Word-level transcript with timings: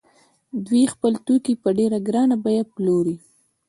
دوی 0.65 0.83
خپل 0.93 1.13
توکي 1.25 1.53
په 1.63 1.69
ډېره 1.77 1.97
ګرانه 2.07 2.35
بیه 2.43 2.63
پلوري 2.73 3.15